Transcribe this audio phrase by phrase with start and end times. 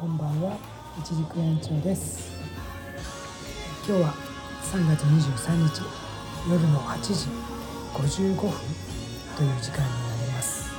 [0.00, 0.56] こんばんは。
[0.98, 2.32] 一軸園長です。
[3.86, 4.14] 今日は
[4.72, 5.82] 3月23日
[6.48, 7.28] 夜の8時
[7.92, 8.50] 55分
[9.36, 10.72] という時間になります。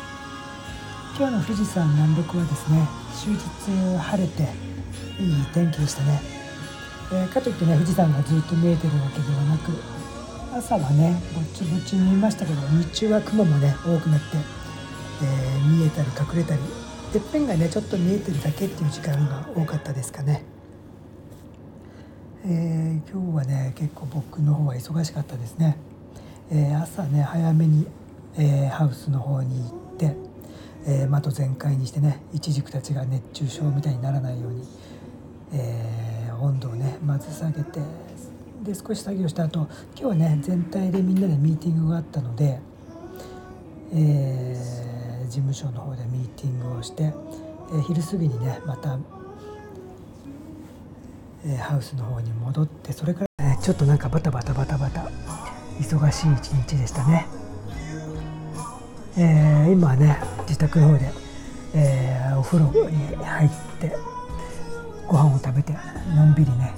[1.15, 4.41] 今日の富士山南麓はですね終日晴れて
[5.21, 6.19] いい天気でしたね、
[7.13, 9.71] えー、かといってね富士山がずっと見えてるわけではなく
[10.57, 14.37] 朝はねぼちぼち見えましたけど日中は雲もね多くなって、
[15.21, 16.80] えー、見えたり隠れたり
[17.11, 20.45] てっぺんがねちょっと見えてるだけっていう時間が多かったですかね。
[22.45, 25.75] えー、今日はね結構僕の方は忙しかったですね。
[26.49, 27.85] えー、朝ね早めに、
[28.37, 30.15] えー、ハウスの方に行って、
[30.87, 34.65] え窓全開にしてねイチジクたちが熱中症みたいにならないように、
[35.51, 37.81] え温度をねまず下げて
[38.63, 42.61] で少し作業した後今日はね全体でみんなでミーティングがあったので、
[43.93, 45.00] えー
[45.31, 48.99] 事務所の方でミーティングをして、え、昼過ぎにねまた、
[51.45, 55.09] え、ハウスの方に戻ってそれから、ね、ちょっとなんかバタバタバタバタ
[55.79, 57.27] 忙しい一日でしたね、
[59.17, 61.09] えー、今はね自宅の方で、
[61.75, 63.95] えー、お風呂に入って
[65.07, 65.73] ご飯を食べて
[66.13, 66.73] のんびりね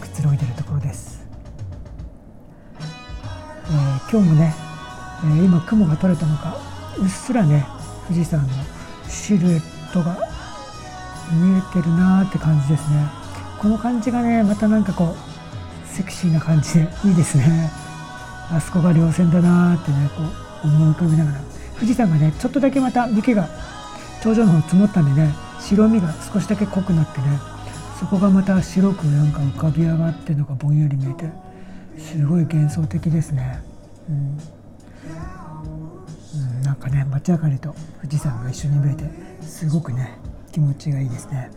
[0.00, 1.26] くつろいでるところです、
[2.78, 4.54] えー、今日もね、
[5.24, 6.56] え、今雲が取れたのか
[6.98, 7.66] うっすらね
[8.08, 8.48] 富士山の
[9.08, 10.16] シルエットが
[11.32, 13.06] 見えてるなーって感じですね。
[13.60, 17.70] この感じがねまたなんかこうセクシーな感じでいいですね。
[18.50, 20.22] あそこが稜線だなーってねこ
[20.64, 21.40] う思い浮かべながら。
[21.74, 23.48] 富士山がねちょっとだけまた雪が
[24.22, 27.38] 頂上の方積もったんでね白みが少しだけ濃くなってね
[28.00, 31.30] そこがまた白くなんか浮かび上がってるのがぼんやり見えて
[31.98, 33.60] すごい幻想的ですね。
[34.08, 34.38] うん、
[36.76, 39.04] んかね街明かりと富士山が一緒に見えて
[39.42, 40.18] すごくね
[40.52, 41.50] 気持ちがいいですね。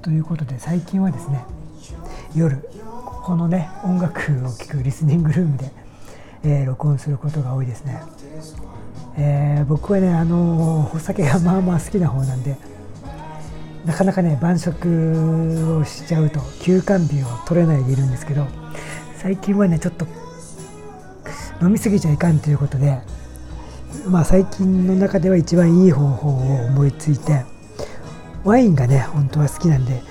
[0.00, 1.44] ということで最近はですね
[2.34, 2.58] 夜
[3.22, 5.70] このね音楽を聴くリスニングルームで、
[6.42, 8.02] えー、録音することが多いですね。
[9.16, 12.56] えー、僕はねあのお酒がまあまあ好きな方なんで
[13.86, 18.46] なかなかね晩酌をしちゃうと休館日を取れないでいるんですけど
[19.24, 20.06] 最近はねちょっと
[21.62, 22.98] 飲み過ぎちゃいかんということで
[24.06, 27.42] まあ最近の中では一番いい方法を思いついて
[28.44, 30.02] ワインがね本当は好きなんで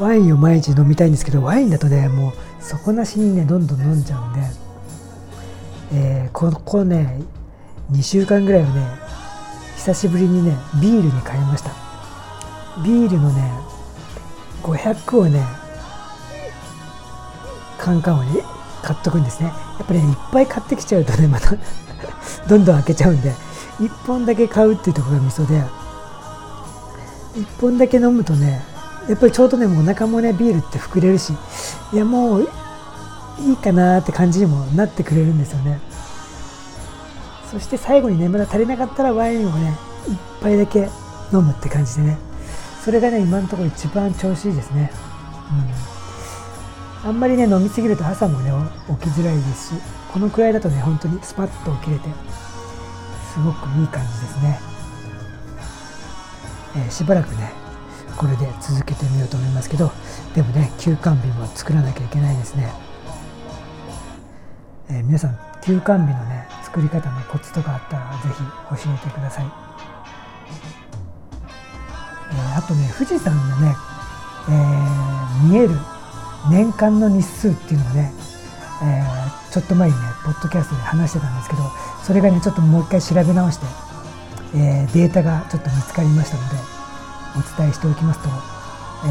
[0.00, 4.40] ワインを毎日飲みたいんですけどワインだとねもう底なしにねどんどん飲んじゃうんで、
[5.94, 7.22] えー、ここね
[7.92, 8.84] 2週間ぐらいはね
[9.76, 11.70] 久しぶりにねビールに変えました。
[12.82, 13.48] ビールのね
[14.64, 15.59] 500をね
[17.80, 18.42] カンカンをね
[18.82, 19.48] 買っとくんですね。
[19.48, 21.54] やっぱり、ね、いっぱい買ってきちゃうとねまた
[22.48, 23.34] どんどん開けちゃうんで
[23.78, 25.62] 1本だけ買うっていうところがミソで
[27.34, 28.62] 1本だけ飲むとね
[29.08, 31.34] やっぱりちょうどねもうお腹もねビールって膨れるし
[31.92, 32.48] いやもう
[33.40, 35.80] いいかなって感じにもなってくれるんですよね。
[37.50, 39.76] そして最後にねまだ足りなかったらワインをね
[40.40, 40.88] 1杯だけ
[41.32, 42.18] 飲むって感じでね。
[42.84, 44.92] それがね今のところ一番調子いいですね。
[45.50, 45.89] うん。
[47.02, 48.50] あんまりね飲みすぎると朝もね
[49.00, 49.80] 起きづらいですし
[50.12, 52.08] このくらいだとね本当にスパッと起きれて
[53.32, 54.60] すごくいい感じですね、
[56.76, 57.52] えー、しばらくね
[58.16, 59.90] これで続けてみようと思いますけど
[60.34, 62.70] でもね休館日も作らなきゃいけないですね、
[64.90, 69.46] えー、皆さん休館日のね作り方のコツとかあったら是非教えてください、
[72.32, 73.74] えー、あとね富士山のね、
[74.50, 75.76] え見える
[76.48, 78.12] 年間の日数っていうのをね、
[78.82, 81.62] えー、ちょっと前にねポッドキャストで話してたんですけど
[82.02, 83.66] それがねちょっともう一回調べ直して、
[84.56, 86.56] えー、データがちょっと見つかりましたので
[87.36, 88.28] お伝えしておきますと、
[89.04, 89.08] え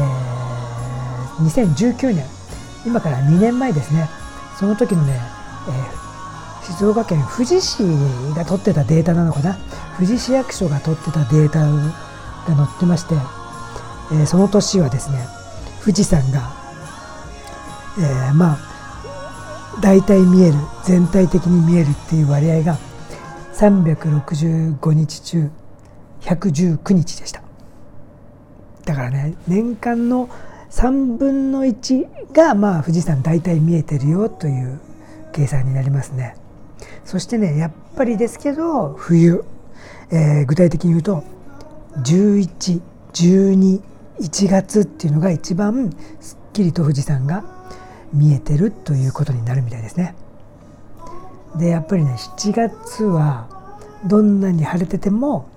[1.42, 2.40] ー、2019年
[2.86, 4.08] 今から2年前ですね。
[4.58, 5.20] その時のね、
[6.62, 7.82] え、静岡県富士市
[8.34, 9.58] が取ってたデータなのかな？
[9.96, 11.66] 富士市役所が取ってたデータが
[12.46, 13.14] 載ってまして、
[14.12, 15.26] え、その年はですね
[15.80, 16.59] 富士山が
[17.98, 18.58] えー、まあ
[19.80, 20.54] 大体見える
[20.84, 22.78] 全体的に見えるっていう割合が
[23.54, 25.50] 365日中
[26.20, 27.42] 119日でした。
[28.84, 30.28] だからね年間の
[30.70, 34.80] 3分の1がまあ富士山大体見えてるよという
[35.32, 36.36] 計算になりますね。
[37.04, 39.44] そしてねやっぱりですけど冬、
[40.10, 41.24] えー、具体的に言うと
[42.02, 43.80] 1112
[44.20, 45.90] 1月っていうのが一番
[46.20, 47.42] すっきりと富士山が
[48.12, 50.14] 見えてるということになるみたいですね。
[51.56, 53.48] でやっぱりね7月は
[54.04, 55.48] どんなに晴れてても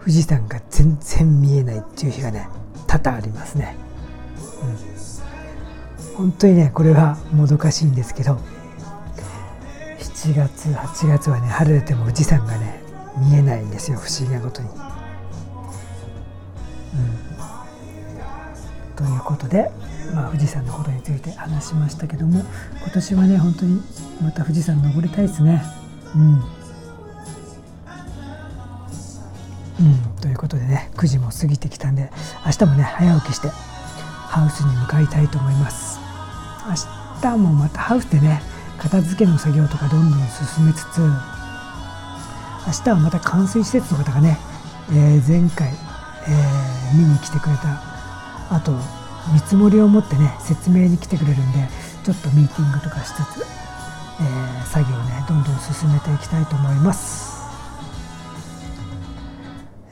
[0.00, 2.48] 富士山が全然見えないっていう日がね
[2.86, 3.76] 多々ありますね、
[6.08, 8.38] うん、本当にねこれはもどかしいんですけど
[9.98, 12.80] 7月8月はね晴れても富士山がね
[13.18, 14.68] 見えないんですよ不思議なことに。
[14.68, 14.72] う
[18.92, 19.70] ん、ということで、
[20.14, 22.40] まあ、富士山のことについて話しましたけども
[22.80, 23.82] 今年はね本当に
[24.22, 25.62] また富士山登りたいですね。
[26.14, 26.42] うん。
[29.78, 32.10] うん、ということでね9時も過ぎてきたんで
[32.46, 35.98] 明日もね早起きしてハウスに向かいたいと思います。
[36.66, 38.42] 明日もまたハウスでね
[38.78, 41.00] 片付けの作業とかどんどん進めつつ
[42.66, 44.38] 明日はまた冠水施設の方がね、
[44.90, 47.80] えー、前回、えー、見に来てくれた
[48.50, 48.72] あと
[49.32, 51.58] 見積もりを持ってね説明に来てくれるんで
[52.04, 53.46] ちょっとミーティングとかしつつ、
[54.20, 57.36] えー、作業をねどんどん進めていきたいと思います。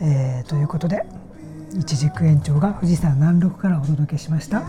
[0.01, 1.05] えー、ということで
[1.77, 4.63] 一軸園長が富士山南麓からお届けしました。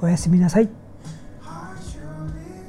[0.00, 0.87] おやすみなさい。